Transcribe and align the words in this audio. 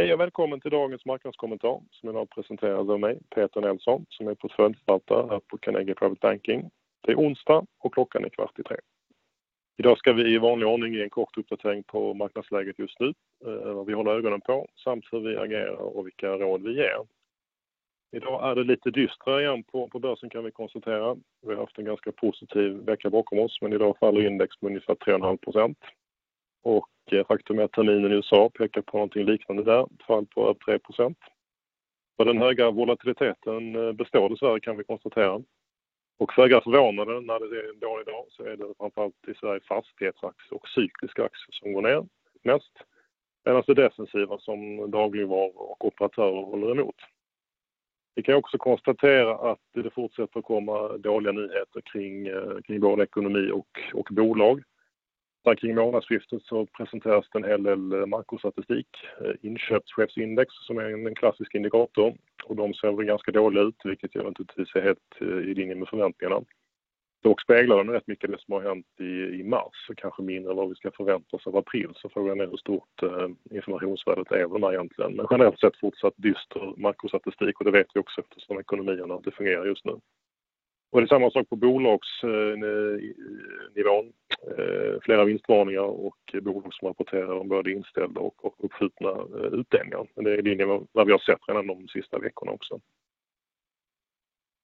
Hej 0.00 0.14
och 0.14 0.20
välkommen 0.20 0.60
till 0.60 0.70
dagens 0.70 1.04
marknadskommentar 1.04 1.80
som 1.90 2.08
idag 2.08 2.30
presenteras 2.30 2.88
av 2.88 3.00
mig, 3.00 3.18
Peter 3.34 3.60
Nilsson, 3.60 4.06
som 4.08 4.28
är 4.28 4.34
portföljförvaltare 4.34 5.26
här 5.30 5.40
på 5.40 5.58
Carnegie 5.58 5.94
Private 5.94 6.18
Banking. 6.20 6.70
Det 7.00 7.12
är 7.12 7.16
onsdag 7.16 7.66
och 7.78 7.94
klockan 7.94 8.24
är 8.24 8.28
kvart 8.28 8.58
i 8.58 8.62
tre. 8.62 8.76
Idag 9.78 9.98
ska 9.98 10.12
vi 10.12 10.34
i 10.34 10.38
vanlig 10.38 10.68
ordning 10.68 10.94
ge 10.94 11.02
en 11.02 11.10
kort 11.10 11.36
uppdatering 11.36 11.82
på 11.82 12.14
marknadsläget 12.14 12.78
just 12.78 13.00
nu, 13.00 13.12
eh, 13.46 13.72
vad 13.72 13.86
vi 13.86 13.92
håller 13.92 14.12
ögonen 14.12 14.40
på 14.40 14.68
samt 14.84 15.04
hur 15.12 15.20
vi 15.20 15.36
agerar 15.36 15.96
och 15.96 16.06
vilka 16.06 16.28
råd 16.28 16.62
vi 16.62 16.76
ger. 16.76 17.06
Idag 18.16 18.50
är 18.50 18.54
det 18.54 18.64
lite 18.64 18.90
dystrare 18.90 19.42
igen 19.42 19.64
på 19.64 19.88
börsen 19.92 20.30
kan 20.30 20.44
vi 20.44 20.50
konstatera. 20.50 21.16
Vi 21.42 21.54
har 21.54 21.60
haft 21.60 21.78
en 21.78 21.84
ganska 21.84 22.12
positiv 22.12 22.72
vecka 22.72 23.10
bakom 23.10 23.38
oss, 23.38 23.58
men 23.62 23.72
idag 23.72 23.96
faller 23.98 24.26
index 24.26 24.62
med 24.62 24.68
ungefär 24.68 24.94
3,5%. 24.94 25.76
Eh, 27.12 27.26
faktum 27.26 27.58
är 27.58 27.62
att 27.62 27.72
terminen 27.72 28.12
i 28.12 28.14
USA 28.14 28.50
pekar 28.58 28.82
på 28.82 28.96
någonting 28.96 29.24
liknande 29.24 29.62
där, 29.62 29.82
ett 29.82 30.06
fall 30.06 30.26
på 30.26 30.42
över 30.42 30.78
3%. 30.78 31.14
Den 32.24 32.38
höga 32.38 32.70
volatiliteten 32.70 33.76
eh, 33.76 33.92
består 33.92 34.28
dessvärre 34.28 34.60
kan 34.60 34.76
vi 34.76 34.84
konstatera. 34.84 35.42
Föga 36.34 36.60
förvånande 36.60 37.20
när 37.20 37.38
det 37.40 37.60
är 37.60 37.70
en 37.70 37.78
dålig 37.78 38.06
dag 38.06 38.24
så 38.28 38.42
är 38.44 38.56
det 38.56 38.74
framförallt 38.78 39.28
i 39.28 39.34
Sverige 39.34 39.60
fastighetsaktier 39.60 40.54
och 40.54 40.68
cykliska 40.68 41.24
aktier 41.24 41.50
som 41.50 41.72
går 41.72 41.82
ner 41.82 42.06
mest. 42.42 42.72
Medan 43.44 43.62
det 43.66 43.74
defensiva 43.74 44.38
som 44.38 44.90
dagligvaror 44.90 45.70
och 45.70 45.84
operatörer 45.84 46.42
håller 46.42 46.70
emot. 46.70 46.96
Vi 48.14 48.22
kan 48.22 48.34
också 48.34 48.58
konstatera 48.58 49.52
att 49.52 49.58
det 49.74 49.90
fortsätter 49.90 50.38
att 50.38 50.44
komma 50.44 50.96
dåliga 50.96 51.32
nyheter 51.32 51.80
kring 51.92 52.26
eh, 52.26 52.80
både 52.80 53.02
ekonomi 53.02 53.50
och 53.94 54.08
bolag. 54.10 54.62
Där 55.44 55.54
kring 55.54 55.74
månadsskiftet 55.74 56.42
så 56.42 56.66
presenteras 56.66 57.26
det 57.32 57.38
en 57.38 57.44
hel 57.44 57.62
del 57.62 57.92
eh, 57.92 58.06
makrostatistik, 58.06 58.88
eh, 59.20 59.32
inköpschefsindex 59.42 60.54
som 60.66 60.78
är 60.78 61.06
en 61.06 61.14
klassisk 61.14 61.54
indikator 61.54 62.14
och 62.44 62.56
de 62.56 62.74
ser 62.74 62.92
väl 62.92 63.06
ganska 63.06 63.32
dåliga 63.32 63.62
ut, 63.62 63.80
vilket 63.84 64.14
ju 64.14 64.22
naturligtvis 64.22 64.74
är 64.74 64.82
helt 64.82 65.20
eh, 65.20 65.26
i 65.26 65.54
linje 65.54 65.74
med 65.74 65.88
förväntningarna. 65.88 66.44
Dock 67.22 67.40
speglar 67.40 67.76
de 67.76 67.90
rätt 67.90 68.06
mycket 68.06 68.30
det 68.30 68.40
som 68.40 68.54
har 68.54 68.60
hänt 68.60 68.86
i 69.38 69.42
mars 69.44 69.86
och 69.88 69.96
kanske 69.96 70.22
mindre 70.22 70.54
vad 70.54 70.68
vi 70.68 70.74
ska 70.74 70.90
förvänta 70.90 71.36
oss 71.36 71.46
av 71.46 71.56
april. 71.56 71.90
Så 71.94 72.08
Frågan 72.08 72.40
är 72.40 72.46
hur 72.46 72.56
stort 72.56 73.02
informationsvärdet 73.50 74.32
är 74.32 74.44
av 74.44 74.50
de 74.50 74.62
här 74.62 74.72
egentligen. 74.72 75.26
Generellt 75.30 75.60
sett 75.60 75.80
fortsatt 75.80 76.14
dyster 76.16 76.74
makrostatistik 76.76 77.58
och 77.58 77.64
det 77.64 77.70
vet 77.70 77.86
vi 77.94 78.00
också 78.00 78.20
eftersom 78.20 78.60
ekonomierna 78.60 79.14
inte 79.14 79.30
fungerar 79.30 79.66
just 79.66 79.84
nu. 79.84 79.92
Och 80.90 81.00
Det 81.00 81.04
är 81.04 81.08
samma 81.08 81.30
sak 81.30 81.48
på 81.48 81.56
bolagsnivån. 81.56 84.12
Eh, 84.58 85.00
flera 85.02 85.24
vinstvarningar 85.24 85.82
och 85.82 86.34
bolag 86.42 86.74
som 86.74 86.88
rapporterar 86.88 87.38
om 87.38 87.48
både 87.48 87.72
inställda 87.72 88.20
och 88.20 88.64
uppskjutna 88.64 89.10
eh, 89.10 89.52
utdelningar. 89.52 90.06
Det 90.14 90.30
är 90.30 90.38
i 90.38 90.42
linje 90.42 90.66
med 90.66 90.86
vad 90.92 91.06
vi 91.06 91.12
har 91.12 91.18
sett 91.18 91.48
redan 91.48 91.66
de 91.66 91.88
sista 91.88 92.18
veckorna 92.18 92.52
också. 92.52 92.80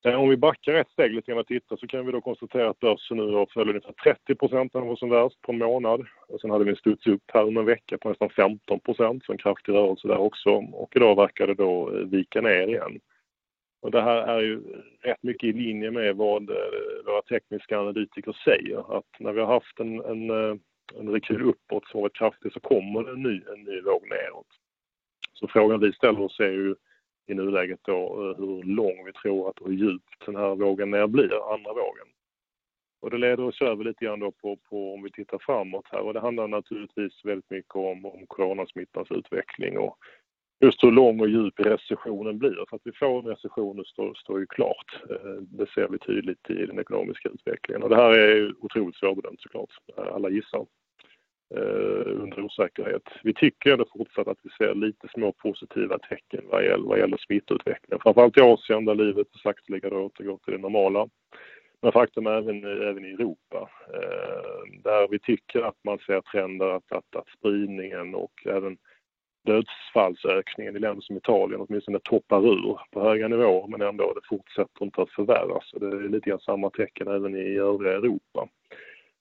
Eh, 0.06 0.20
om 0.20 0.28
vi 0.28 0.36
backar 0.36 0.74
ett 0.74 0.90
steg 0.90 1.14
lite 1.14 1.30
grann 1.30 1.40
och 1.40 1.46
tittar 1.46 1.76
så 1.76 1.86
kan 1.86 2.06
vi 2.06 2.12
då 2.12 2.20
konstatera 2.20 2.70
att 2.70 2.80
börsen 2.80 3.16
nu 3.16 3.32
har 3.32 3.58
ungefär 3.58 4.16
30% 4.28 4.70
vad 4.72 4.98
som 4.98 5.10
värst 5.10 5.42
på 5.42 5.52
en 5.52 5.58
månad. 5.58 6.06
Sen 6.40 6.50
hade 6.50 6.64
vi 6.64 6.70
en 6.70 6.76
studs 6.76 7.06
upp 7.06 7.22
här 7.34 7.44
under 7.44 7.60
en 7.60 7.66
vecka 7.66 7.98
på 7.98 8.08
nästan 8.08 8.28
15%, 8.28 9.20
så 9.26 9.32
en 9.32 9.38
kraftig 9.38 9.72
rörelse 9.72 10.08
där 10.08 10.18
också. 10.18 10.50
Och 10.50 10.96
Idag 10.96 11.16
verkar 11.16 11.46
det 11.46 11.54
då 11.54 11.90
vika 12.04 12.40
ner 12.40 12.68
igen. 12.68 13.00
Det 13.82 14.02
här 14.02 14.26
är 14.26 14.40
ju 14.40 14.60
rätt 15.00 15.22
mycket 15.22 15.48
i 15.48 15.52
linje 15.52 15.90
med 15.90 16.16
vad 16.16 16.50
eh, 16.50 16.56
våra 17.06 17.22
tekniska 17.22 17.80
analytiker 17.80 18.36
säger. 18.44 18.98
Att 18.98 19.20
när 19.20 19.32
vi 19.32 19.40
har 19.40 19.46
haft 19.46 19.80
en 19.80 20.30
eh, 20.30 20.56
rekyl 20.94 21.42
uppåt 21.42 21.86
som 21.86 22.00
varit 22.00 22.16
kraftig 22.16 22.52
så 22.52 22.60
kommer 22.60 23.02
det 23.02 23.12
en 23.12 23.22
ny 23.22 23.80
våg 23.80 24.08
neråt. 24.08 24.46
Så 25.32 25.48
Frågan 25.48 25.80
vi 25.80 25.92
ställer 25.92 26.20
oss 26.20 26.40
är 26.40 26.50
ju 26.50 26.74
i 27.26 27.34
nuläget 27.34 27.80
då 27.82 28.30
eh, 28.30 28.38
hur 28.38 28.62
lång 28.62 29.04
vi 29.04 29.12
tror 29.12 29.48
att 29.48 29.58
och 29.58 29.68
hur 29.68 29.76
djup 29.76 30.02
den 30.26 30.36
här 30.36 30.54
vågen 30.54 30.90
ner 30.90 31.06
blir, 31.06 31.54
andra 31.54 31.72
vågen. 31.72 32.06
Det 33.10 33.18
leder 33.18 33.44
oss 33.44 33.62
över 33.62 33.84
lite 33.84 34.04
grann 34.04 34.20
då 34.20 34.32
på 34.70 34.94
om 34.94 35.02
vi 35.02 35.10
tittar 35.10 35.38
framåt 35.38 35.86
här. 35.90 36.00
och 36.00 36.14
Det 36.14 36.20
handlar 36.20 36.48
naturligtvis 36.48 37.24
väldigt 37.24 37.50
mycket 37.50 37.76
om 37.76 38.24
coronasmittans 38.28 39.10
utveckling 39.10 39.78
och 39.78 39.98
just 40.60 40.84
hur 40.84 40.90
lång 40.90 41.20
och 41.20 41.28
djup 41.28 41.60
recessionen 41.60 42.38
blir. 42.38 42.64
För 42.68 42.76
att 42.76 42.82
vi 42.84 42.92
får 42.92 43.18
en 43.18 43.26
recession 43.26 43.84
står 44.16 44.40
ju 44.40 44.46
klart. 44.46 45.02
Eh, 45.10 45.40
det 45.40 45.70
ser 45.70 45.88
vi 45.88 45.98
tydligt 45.98 46.50
i 46.50 46.66
den 46.66 46.78
ekonomiska 46.78 47.28
utvecklingen. 47.28 47.88
Det 47.88 47.96
här 47.96 48.18
är 48.18 48.54
otroligt 48.60 48.96
svårbedömt 48.96 49.40
såklart. 49.40 49.70
Alla 49.96 50.30
gissar 50.30 50.66
eh, 51.54 52.22
under 52.22 52.40
osäkerhet. 52.40 53.08
Vi 53.22 53.34
tycker 53.34 53.72
ändå 53.72 53.86
fortsatt 53.92 54.28
att 54.28 54.38
vi 54.42 54.50
ser 54.50 54.74
lite 54.74 55.08
små 55.08 55.32
positiva 55.32 55.98
tecken 55.98 56.44
vad 56.44 56.64
gäller 56.98 57.26
smittutvecklingen. 57.26 58.00
Framförallt 58.02 58.38
i 58.38 58.40
Asien 58.40 58.84
där 58.84 58.94
livet 58.94 59.26
sakteliga 59.42 59.88
återgår 59.88 60.38
till 60.44 60.52
det 60.54 60.60
normala. 60.60 61.08
Men 61.82 61.92
Faktum 61.92 62.26
är 62.26 62.32
även 62.88 63.04
i 63.04 63.10
Europa, 63.10 63.70
eh, 63.94 64.80
där 64.82 65.08
vi 65.10 65.18
tycker 65.18 65.62
att 65.62 65.84
man 65.84 65.98
ser 65.98 66.20
trender 66.20 66.74
att 66.88 67.28
spridningen 67.38 68.14
och 68.14 68.46
även 68.46 68.76
dödsfallsökningen 69.46 70.76
i 70.76 70.78
länder 70.78 71.02
som 71.02 71.16
Italien 71.16 71.60
åtminstone 71.60 71.98
toppar 71.98 72.46
ur 72.46 72.80
på 72.90 73.00
höga 73.00 73.28
nivåer, 73.28 73.66
men 73.68 73.82
ändå 73.82 74.12
det 74.14 74.28
fortsätter 74.28 74.84
inte 74.84 75.02
att 75.02 75.10
förvärras. 75.10 75.70
Det 75.72 75.86
är 75.86 76.08
lite 76.08 76.30
grann 76.30 76.40
samma 76.40 76.70
tecken 76.70 77.08
även 77.08 77.36
i 77.36 77.56
övriga 77.58 77.92
Europa. 77.92 78.48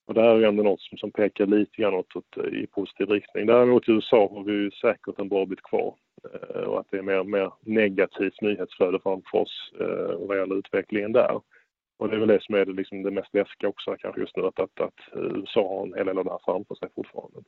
Och 0.08 0.14
Det 0.14 0.22
här 0.22 0.36
är 0.36 0.48
ändå 0.48 0.64
något 0.64 0.82
som 0.82 1.12
pekar 1.12 1.46
lite 1.46 1.82
grann 1.82 1.94
åt 1.94 2.38
i 2.54 2.68
positiv 2.68 3.10
riktning. 3.10 3.46
Däremot 3.46 3.90
i 3.90 3.92
USA 3.92 4.30
har 4.34 4.44
vi 4.44 4.72
säkert 4.72 5.20
en 5.20 5.30
bra 5.30 5.46
bit 5.46 5.62
kvar 5.62 5.96
eh, 6.34 6.62
och 6.62 6.80
att 6.80 6.88
det 6.92 6.98
är 6.98 7.24
mer 7.24 7.52
negativt 7.62 8.42
nyhetsflöde 8.42 9.00
framför 9.00 9.38
oss 9.38 9.74
eh, 9.80 10.28
vad 10.28 10.38
gäller 10.38 10.56
utvecklingen 10.56 11.12
där. 11.12 11.42
Och 11.98 12.10
Det 12.10 12.16
är 12.16 12.20
väl 12.20 12.28
det 12.28 12.44
som 12.44 12.56
är 12.56 12.66
liksom 12.66 13.04
det 13.04 13.12
mest 13.12 13.34
läskiga 13.34 13.70
också 13.70 13.96
kanske 14.00 14.22
just 14.22 14.38
nu 14.38 14.44
att 14.44 14.60
eh, 14.60 14.88
USA 15.14 15.68
har 15.70 15.86
en 15.86 15.94
hel 15.94 16.06
del 16.06 16.18
av 16.18 16.26
det 16.26 16.32
här 16.32 16.42
framför 16.46 16.76
sig 16.76 16.90
fortfarande. 16.96 17.40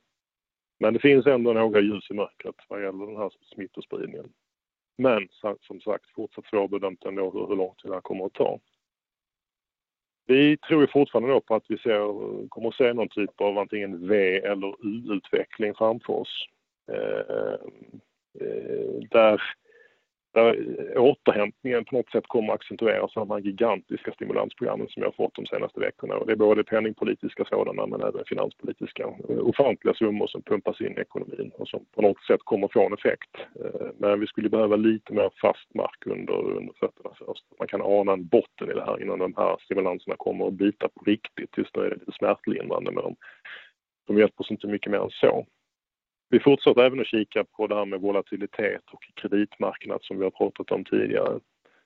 Men 0.78 0.94
Det 0.94 1.00
finns 1.00 1.26
ändå 1.26 1.52
några 1.52 1.80
ljus 1.80 2.10
i 2.10 2.14
mörkret 2.14 2.54
vad 2.68 2.82
gäller 2.82 3.06
den 3.06 3.16
här 3.16 3.30
smittospridningen. 3.54 4.32
Som 5.60 5.80
sagt, 5.80 6.10
fortsatt 6.14 6.46
svårbedömt 6.46 7.04
ändå 7.04 7.30
hur 7.30 7.56
lång 7.56 7.74
tid 7.74 7.90
det 7.90 7.94
här 7.94 8.00
kommer 8.00 8.26
att 8.26 8.32
ta. 8.34 8.60
Vi 10.26 10.56
tror 10.56 10.80
ju 10.80 10.86
fortfarande 10.86 11.30
då 11.30 11.40
på 11.40 11.54
att 11.54 11.64
vi 11.68 11.76
kommer 12.48 12.68
att 12.68 12.74
se 12.74 12.92
någon 12.92 13.08
typ 13.08 13.40
av 13.40 13.58
antingen 13.58 14.08
V 14.08 14.38
eller 14.38 14.68
U-utveckling 14.86 15.74
framför 15.74 16.12
oss. 16.12 16.46
Eh, 16.92 17.54
eh, 18.40 19.00
där 19.10 19.42
återhämtningen 20.96 21.84
på 21.84 21.96
något 21.96 22.10
sätt 22.10 22.24
kommer 22.26 22.52
att 22.52 22.60
accentueras 22.60 23.16
av 23.16 23.26
de 23.26 23.34
här 23.34 23.40
gigantiska 23.40 24.12
stimulansprogrammen 24.12 24.88
som 24.88 25.00
vi 25.00 25.04
har 25.04 25.12
fått 25.12 25.34
de 25.34 25.46
senaste 25.46 25.80
veckorna. 25.80 26.24
Det 26.24 26.32
är 26.32 26.36
både 26.36 26.64
penningpolitiska 26.64 27.44
sådana 27.44 27.86
men 27.86 28.00
även 28.02 28.24
finanspolitiska. 28.24 29.06
Ofantliga 29.28 29.94
summor 29.94 30.26
som 30.26 30.42
pumpas 30.42 30.80
in 30.80 30.98
i 30.98 31.00
ekonomin 31.00 31.50
och 31.58 31.68
som 31.68 31.84
på 31.94 32.02
något 32.02 32.24
sätt 32.24 32.40
kommer 32.44 32.66
att 32.66 32.72
få 32.72 32.86
en 32.86 32.92
effekt. 32.92 33.30
Eh, 33.64 33.86
men 33.98 34.20
Vi 34.20 34.26
skulle 34.26 34.48
behöva 34.48 34.76
lite 34.76 35.12
mer 35.12 35.30
fast 35.40 35.74
mark 35.74 36.06
under 36.06 36.72
fötterna 36.80 37.10
först. 37.18 37.44
Man 37.58 37.68
kan 37.68 37.82
ana 37.82 38.12
en 38.12 38.26
botten 38.26 38.70
i 38.70 38.74
det 38.74 38.84
här 38.84 39.02
innan 39.02 39.18
de 39.18 39.34
här 39.36 39.56
stimulanserna 39.60 40.16
kommer 40.16 40.46
att 40.46 40.54
bita 40.54 40.88
på 40.88 41.04
riktigt. 41.04 41.58
Just 41.58 41.76
nu 41.76 41.82
är 41.82 41.90
det 41.90 41.96
lite 41.96 42.12
smärtlindrande 42.12 42.90
men 42.92 43.16
de 44.06 44.18
hjälper 44.18 44.44
oss 44.44 44.50
inte 44.50 44.66
mycket 44.66 44.92
mer 44.92 44.98
än 44.98 45.10
så. 45.10 45.46
Vi 46.30 46.40
fortsätter 46.40 46.82
även 46.82 47.00
att 47.00 47.06
kika 47.06 47.44
på 47.44 47.66
det 47.66 47.74
här 47.74 47.84
med 47.84 48.00
volatilitet 48.00 48.82
och 48.92 49.02
kreditmarknad 49.14 49.98
som 50.02 50.18
vi 50.18 50.24
har 50.24 50.30
pratat 50.30 50.70
om 50.70 50.84
tidigare. 50.84 51.40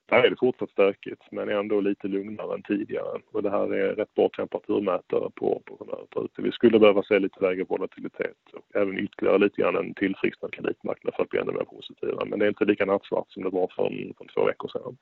Där 0.07 0.25
är 0.25 0.31
det 0.31 0.37
fortsatt 0.37 0.71
stökigt 0.71 1.23
men 1.31 1.49
ändå 1.49 1.81
lite 1.81 2.09
lugnare 2.09 2.55
än 2.55 2.63
tidigare. 2.63 3.21
Och 3.33 3.43
Det 3.43 3.51
här 3.51 3.75
är 3.75 3.95
rätt 3.95 4.15
bra 4.15 4.29
temperaturmätare 4.29 5.31
på 5.35 5.63
humöret. 5.79 6.31
Vi 6.37 6.53
skulle 6.53 6.79
behöva 6.79 7.03
se 7.03 7.19
lite 7.19 7.41
lägre 7.41 7.65
volatilitet 7.65 8.37
och 8.53 8.77
även 8.77 8.99
ytterligare 8.99 9.39
lite 9.39 9.63
grann 9.63 9.77
en 9.77 9.95
tillfrisknad 9.95 10.53
kreditmarknad 10.53 11.15
för 11.15 11.23
att 11.23 11.29
bli 11.29 11.41
ännu 11.41 11.53
mer 11.53 11.65
positiva. 11.65 12.25
Men 12.25 12.39
Det 12.39 12.45
är 12.45 12.49
inte 12.49 12.65
lika 12.65 12.87
nattsvart 12.87 13.31
som 13.31 13.43
det 13.43 13.51
var 13.51 13.69
för 13.77 14.25
två 14.35 14.45
veckor 14.45 14.69
sedan. 14.69 14.97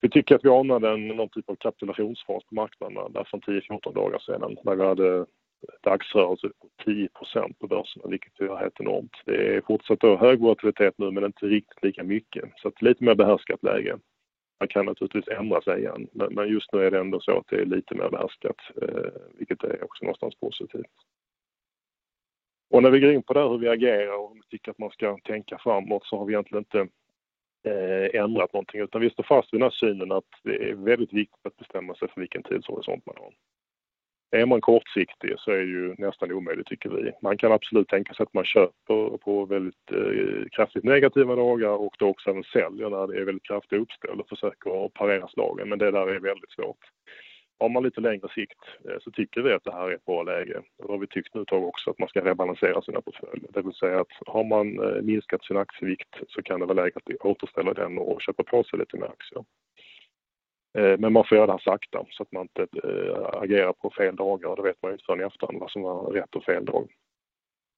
Vi 0.00 0.10
tycker 0.10 0.34
att 0.34 0.44
vi 0.44 0.48
anade 0.48 0.96
någon 0.96 1.28
typ 1.28 1.50
av 1.50 1.56
kapitulationsfas 1.56 2.44
på 2.44 2.54
marknaderna 2.54 3.08
där 3.08 3.24
från 3.24 3.40
10-14 3.40 3.94
dagar 3.94 4.18
sedan 4.18 4.56
när 4.64 4.74
vi 4.74 4.84
hade 4.84 5.26
dagsrörelse 5.82 6.48
på 6.60 6.90
10% 6.90 7.54
på 7.58 7.66
börsen, 7.66 8.02
vilket 8.10 8.40
är 8.40 8.56
helt 8.56 8.80
enormt. 8.80 9.16
Det 9.24 9.56
är 9.56 9.60
fortsatt 9.60 10.00
då 10.00 10.16
hög 10.16 10.40
volatilitet 10.40 10.94
nu 10.98 11.10
men 11.10 11.24
inte 11.24 11.46
riktigt 11.46 11.82
lika 11.82 12.04
mycket. 12.04 12.44
så 12.56 12.72
Lite 12.80 13.04
mer 13.04 13.14
behärskat 13.14 13.62
läge. 13.62 13.98
Man 14.60 14.68
kan 14.68 14.86
naturligtvis 14.86 15.28
ändra 15.28 15.60
sig 15.60 15.78
igen, 15.78 16.08
men 16.12 16.48
just 16.48 16.72
nu 16.72 16.86
är 16.86 16.90
det 16.90 16.98
ändå 16.98 17.20
så 17.20 17.38
att 17.38 17.46
det 17.48 17.60
är 17.60 17.64
lite 17.64 17.94
mer 17.94 18.10
behärskat, 18.10 18.56
eh, 18.82 19.10
vilket 19.38 19.64
är 19.64 19.84
också 19.84 20.04
någonstans 20.04 20.34
positivt. 20.34 20.92
Och 22.70 22.82
När 22.82 22.90
vi 22.90 23.00
går 23.00 23.12
in 23.12 23.22
på 23.22 23.32
det 23.32 23.40
här 23.40 23.48
hur 23.48 23.58
vi 23.58 23.68
agerar 23.68 24.18
och 24.18 24.36
vi 24.36 24.42
tycker 24.42 24.70
att 24.70 24.78
man 24.78 24.90
ska 24.90 25.18
tänka 25.24 25.58
framåt 25.58 26.06
så 26.06 26.18
har 26.18 26.24
vi 26.24 26.32
egentligen 26.32 26.64
inte 26.64 26.88
eh, 27.70 28.20
ändrat 28.22 28.52
någonting, 28.52 28.80
utan 28.80 29.00
vi 29.00 29.10
står 29.10 29.24
fast 29.24 29.52
vid 29.52 29.60
den 29.60 29.66
här 29.66 29.70
synen 29.70 30.12
att 30.12 30.30
det 30.42 30.70
är 30.70 30.74
väldigt 30.74 31.12
viktigt 31.12 31.46
att 31.46 31.56
bestämma 31.56 31.94
sig 31.94 32.08
för 32.08 32.20
vilken 32.20 32.42
tidshorisont 32.42 33.06
man 33.06 33.16
har. 33.18 33.32
Är 34.30 34.46
man 34.46 34.60
kortsiktig 34.60 35.34
så 35.38 35.50
är 35.50 35.56
det 35.56 35.64
ju 35.64 35.94
nästan 35.98 36.32
omöjligt 36.32 36.66
tycker 36.66 36.90
vi. 36.90 37.12
Man 37.22 37.38
kan 37.38 37.52
absolut 37.52 37.88
tänka 37.88 38.14
sig 38.14 38.22
att 38.22 38.34
man 38.34 38.44
köper 38.44 39.16
på 39.18 39.44
väldigt 39.44 39.92
eh, 39.92 40.48
kraftigt 40.52 40.84
negativa 40.84 41.36
dagar 41.36 41.70
och 41.70 41.94
då 41.98 42.08
också 42.08 42.30
även 42.30 42.44
säljer 42.44 42.90
när 42.90 43.06
det 43.06 43.20
är 43.20 43.24
väldigt 43.24 43.46
kraftiga 43.46 43.80
uppställ 43.80 44.20
och 44.20 44.28
försöker 44.28 44.88
parera 44.88 45.28
slagen. 45.28 45.68
Men 45.68 45.78
det 45.78 45.90
där 45.90 46.08
är 46.08 46.20
väldigt 46.20 46.50
svårt. 46.50 46.78
Har 47.58 47.68
man 47.68 47.82
lite 47.82 48.00
längre 48.00 48.28
sikt 48.34 48.60
eh, 48.88 48.98
så 49.00 49.10
tycker 49.10 49.42
vi 49.42 49.52
att 49.52 49.64
det 49.64 49.72
här 49.72 49.90
är 49.90 49.94
ett 49.94 50.04
bra 50.04 50.22
läge. 50.22 50.62
Och 50.78 50.86
då 50.86 50.92
har 50.92 50.98
vi 50.98 51.06
tyckt 51.06 51.34
nu 51.34 51.42
ett 51.42 51.48
tag 51.48 51.64
också 51.64 51.90
att 51.90 51.98
man 51.98 52.08
ska 52.08 52.24
rebalansera 52.24 52.82
sina 52.82 53.00
portföljer. 53.00 53.48
Det 53.50 53.62
vill 53.62 53.74
säga 53.74 54.00
att 54.00 54.12
har 54.26 54.44
man 54.44 54.78
eh, 54.78 55.02
minskat 55.02 55.44
sin 55.44 55.56
aktievikt 55.56 56.14
så 56.28 56.42
kan 56.42 56.60
det 56.60 56.66
vara 56.66 56.82
läge 56.82 56.92
att 56.96 57.26
återställa 57.26 57.74
den 57.74 57.98
och 57.98 58.22
köpa 58.22 58.42
på 58.42 58.64
sig 58.64 58.78
lite 58.78 58.96
mer 58.96 59.06
aktier. 59.06 59.44
Eh, 60.76 60.98
men 60.98 61.12
man 61.12 61.24
får 61.24 61.36
göra 61.36 61.46
det 61.46 61.52
här 61.52 61.58
sakta 61.58 62.06
så 62.10 62.22
att 62.22 62.32
man 62.32 62.42
inte 62.42 62.88
eh, 62.88 63.42
agerar 63.42 63.72
på 63.72 63.90
fel 63.90 64.16
dagar 64.16 64.48
och 64.48 64.56
det 64.56 64.62
vet 64.62 64.82
man 64.82 64.90
ju 64.90 64.92
inte 64.92 65.04
förrän 65.04 65.20
i 65.20 65.24
efterhand 65.24 65.60
vad 65.60 65.70
som 65.70 65.82
var 65.82 66.12
rätt 66.12 66.34
och 66.34 66.44
fel 66.44 66.64
dag. 66.64 66.88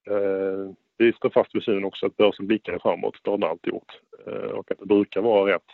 Eh, 0.06 0.72
vi 0.96 1.12
står 1.12 1.30
fast 1.30 1.54
vid 1.54 1.62
synen 1.62 1.84
också 1.84 2.06
att 2.06 2.16
börsen 2.16 2.46
blickar 2.46 2.78
framåt, 2.78 3.14
det 3.22 3.30
har 3.30 3.38
den 3.38 3.50
alltid 3.50 3.72
gjort. 3.72 4.00
Och 4.52 4.70
att 4.70 4.78
det 4.78 4.86
brukar 4.86 5.20
vara 5.20 5.54
rätt 5.54 5.66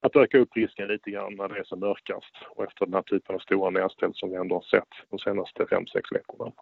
att 0.00 0.16
öka 0.16 0.38
upp 0.38 0.56
risken 0.56 0.88
lite 0.88 1.10
grann 1.10 1.34
när 1.34 1.48
det 1.48 1.58
är 1.58 1.64
som 1.64 1.80
mörkast 1.80 2.34
och 2.50 2.64
efter 2.64 2.86
den 2.86 2.94
här 2.94 3.02
typen 3.02 3.34
av 3.34 3.38
stora 3.38 3.70
nedställ 3.70 4.14
som 4.14 4.30
vi 4.30 4.36
ändå 4.36 4.54
har 4.54 4.62
sett 4.62 4.88
de 5.10 5.18
senaste 5.18 5.64
5-6 5.64 5.86
veckorna. 6.12 6.52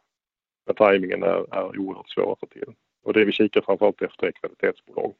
Men 0.66 0.74
tajmingen 0.74 1.22
är, 1.22 1.54
är 1.54 1.78
oerhört 1.78 2.10
svår 2.10 2.32
att 2.32 2.40
få 2.40 2.46
till. 2.46 2.74
Och 3.02 3.12
det 3.12 3.24
vi 3.24 3.32
kikar 3.32 3.60
framförallt 3.60 4.02
efter 4.02 4.26
är 4.26 4.32
kvalitetsbolag. 4.32 5.14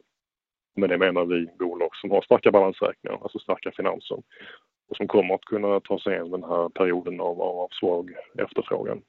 Men 0.76 0.88
det 0.90 0.98
menar 0.98 1.24
vi 1.24 1.46
bolag 1.58 1.96
som 1.96 2.10
har 2.10 2.22
starka 2.22 2.50
balansräkningar, 2.50 3.18
alltså 3.22 3.38
starka 3.38 3.72
finanser 3.72 4.22
och 4.88 4.96
som 4.96 5.08
kommer 5.08 5.34
att 5.34 5.44
kunna 5.44 5.80
ta 5.80 5.98
sig 5.98 6.12
igenom 6.12 6.30
den 6.30 6.50
här 6.50 6.68
perioden 6.68 7.20
av, 7.20 7.42
av 7.42 7.68
svag 7.80 8.10
efterfrågan 8.38 9.02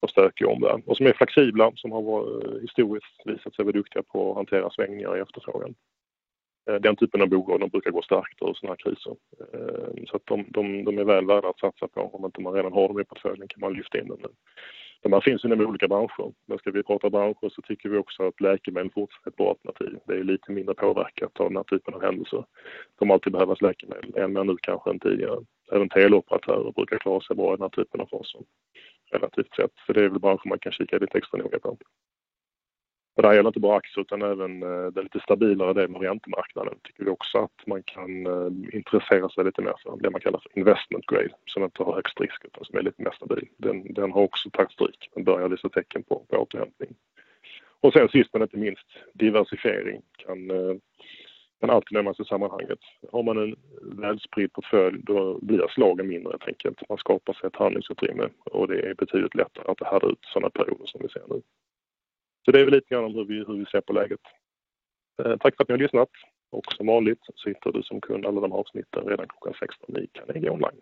och 0.00 0.10
stökig 0.10 0.48
omvärld 0.48 0.82
och 0.86 0.96
som 0.96 1.06
är 1.06 1.12
flexibla, 1.12 1.72
som 1.74 1.92
har 1.92 2.02
varit, 2.02 2.44
eh, 2.44 2.60
historiskt 2.60 3.20
visat 3.24 3.54
sig 3.54 3.64
vara 3.64 3.72
duktiga 3.72 4.02
på 4.02 4.30
att 4.30 4.36
hantera 4.36 4.70
svängningar 4.70 5.16
i 5.16 5.20
efterfrågan. 5.20 5.74
Eh, 6.70 6.74
den 6.74 6.96
typen 6.96 7.22
av 7.22 7.28
bolag 7.28 7.60
de 7.60 7.68
brukar 7.68 7.90
gå 7.90 8.02
starkt 8.02 8.42
ur 8.42 8.54
sådana 8.54 8.76
här 8.78 8.92
kriser. 8.92 9.16
Eh, 9.52 10.04
så 10.06 10.16
att 10.16 10.26
de, 10.26 10.44
de, 10.48 10.84
de, 10.84 10.98
är 10.98 11.04
väl 11.04 11.26
värda 11.26 11.48
att 11.48 11.58
satsa 11.58 11.88
på. 11.88 12.00
Om 12.00 12.24
inte 12.24 12.40
man 12.40 12.52
redan 12.52 12.72
har 12.72 12.88
dem 12.88 13.00
i 13.00 13.04
portföljen 13.04 13.48
kan 13.48 13.60
man 13.60 13.72
lyfta 13.72 13.98
in 13.98 14.08
dem. 14.08 14.18
nu. 14.22 14.28
De 15.02 15.12
här 15.12 15.20
finns 15.20 15.44
inom 15.44 15.60
olika 15.60 15.88
branscher. 15.88 16.32
Men 16.46 16.58
ska 16.58 16.70
vi 16.70 16.82
prata 16.82 17.10
branscher 17.10 17.48
så 17.48 17.62
tycker 17.62 17.88
vi 17.88 17.98
också 17.98 18.22
att 18.22 18.40
läkemedel 18.40 18.90
fortfarande 18.90 19.26
är 19.26 19.30
ett 19.30 19.36
bra 19.36 19.48
alternativ. 19.50 19.98
Det 20.06 20.14
är 20.14 20.24
lite 20.24 20.52
mindre 20.52 20.74
påverkat 20.74 21.40
av 21.40 21.48
den 21.48 21.56
här 21.56 21.64
typen 21.64 21.94
av 21.94 22.02
händelser. 22.02 22.38
Det 22.38 22.98
kommer 22.98 23.14
alltid 23.14 23.32
behövas 23.32 23.62
läkemedel, 23.62 24.16
än 24.16 24.32
mer 24.32 24.44
nu 24.44 24.56
kanske 24.62 24.90
än 24.90 24.98
tidigare. 24.98 25.40
Även 25.72 25.88
teleoperatörer 25.88 26.72
brukar 26.72 26.98
klara 26.98 27.20
sig 27.20 27.36
bra 27.36 27.54
i 27.54 27.56
den 27.56 27.62
här 27.62 27.68
typen 27.68 28.00
av 28.00 28.06
faser. 28.06 28.40
Relativt 29.12 29.54
sett. 29.54 29.72
Så 29.86 29.92
det 29.92 30.04
är 30.04 30.08
väl 30.08 30.20
branscher 30.20 30.48
man 30.48 30.58
kan 30.58 30.72
kika 30.72 30.98
lite 30.98 31.18
extra 31.18 31.38
noga 31.38 31.58
på. 31.58 31.76
Och 33.14 33.22
det 33.22 33.28
här 33.28 33.34
gäller 33.34 33.48
inte 33.48 33.60
bara 33.60 33.76
aktier 33.76 34.02
utan 34.02 34.22
även 34.22 34.62
eh, 34.62 34.86
den 34.86 35.04
lite 35.04 35.20
stabilare 35.20 35.72
delen 35.72 35.96
av 35.96 36.02
räntemarknaden 36.02 36.74
tycker 36.82 37.04
vi 37.04 37.10
också 37.10 37.38
att 37.38 37.66
man 37.66 37.82
kan 37.82 38.26
eh, 38.26 38.76
intressera 38.76 39.28
sig 39.28 39.44
lite 39.44 39.62
mer 39.62 39.74
för. 39.82 39.96
Det 39.96 40.10
man 40.10 40.20
kallar 40.20 40.40
för 40.40 40.58
investment 40.58 41.06
grade 41.06 41.34
som 41.46 41.64
inte 41.64 41.82
har 41.82 41.94
högst 41.94 42.20
risk 42.20 42.44
utan 42.44 42.64
som 42.64 42.78
är 42.78 42.82
lite 42.82 43.02
mer 43.02 43.10
stabil. 43.10 43.48
Den, 43.56 43.94
den 43.94 44.12
har 44.12 44.22
också 44.22 44.50
tagit 44.50 44.72
stryk. 44.72 45.10
Den 45.14 45.24
börjar 45.24 45.48
visa 45.48 45.68
tecken 45.68 46.02
på, 46.02 46.24
på 46.28 46.36
återhämtning. 46.36 46.94
Och 47.80 47.92
sen 47.92 48.08
sist 48.08 48.30
men 48.32 48.42
inte 48.42 48.56
minst 48.56 48.86
diversifiering 49.14 50.02
kan, 50.16 50.50
eh, 50.50 50.76
kan 51.60 51.70
alltid 51.70 51.92
nämnas 51.92 52.20
i 52.20 52.24
sammanhanget. 52.24 52.78
Har 53.12 53.22
man 53.22 53.38
en 53.38 53.56
välspridd 53.82 54.52
portfölj 54.52 55.02
då 55.02 55.38
blir 55.42 55.68
slagen 55.68 56.08
mindre 56.08 56.30
helt 56.30 56.48
enkelt. 56.48 56.88
Man 56.88 56.98
skapar 56.98 57.32
sig 57.32 57.46
ett 57.46 57.56
handlingsutrymme 57.56 58.28
och 58.44 58.68
det 58.68 58.80
är 58.80 58.94
betydligt 58.94 59.34
lättare 59.34 59.70
att 59.72 59.86
härda 59.86 60.06
ut 60.06 60.18
sådana 60.22 60.50
perioder 60.50 60.86
som 60.86 61.00
vi 61.02 61.08
ser 61.08 61.22
nu. 61.28 61.42
Så 62.44 62.50
det 62.50 62.60
är 62.60 62.64
väl 62.64 62.74
lite 62.74 62.94
grann 62.94 63.04
om 63.04 63.14
hur 63.14 63.24
vi, 63.24 63.34
hur 63.34 63.54
vi 63.58 63.64
ser 63.64 63.80
på 63.80 63.92
läget. 63.92 64.20
Eh, 65.22 65.36
tack 65.36 65.56
för 65.56 65.62
att 65.62 65.68
ni 65.68 65.72
har 65.72 65.78
lyssnat 65.78 66.08
och 66.50 66.72
som 66.72 66.86
vanligt 66.86 67.20
så 67.34 67.48
hittar 67.48 67.72
du 67.72 67.82
som 67.82 68.00
kund 68.00 68.26
alla 68.26 68.40
de 68.40 68.52
avsnitten 68.52 69.04
redan 69.04 69.28
klockan 69.28 69.54
16 69.60 69.96
i 69.96 70.06
Carnegie 70.12 70.50
Online. 70.50 70.80